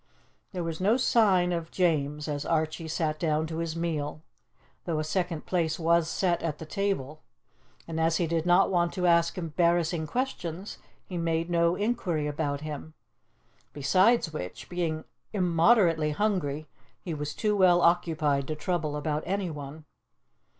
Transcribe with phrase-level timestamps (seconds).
[0.51, 4.23] There was no sign of James as Archie sat down to his meal,
[4.85, 7.21] though a second place was set at the table,
[7.87, 12.61] and as he did not want to ask embarrassing questions, he made no inquiry about
[12.61, 12.95] him.
[13.73, 15.03] Besides which, being
[15.33, 16.65] immoderately hungry,
[16.99, 19.85] he was too well occupied to trouble about anyone.